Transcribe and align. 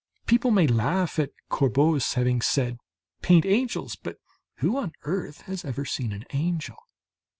People 0.25 0.49
may 0.49 0.65
laugh 0.65 1.19
at 1.19 1.29
Courbet's 1.47 2.15
having 2.15 2.41
said: 2.41 2.79
"Paint 3.21 3.45
angels? 3.45 3.95
But 3.95 4.17
who 4.55 4.75
on 4.77 4.93
earth 5.03 5.41
has 5.41 5.63
ever 5.63 5.85
seen 5.85 6.11
an 6.11 6.25
angel?" 6.33 6.73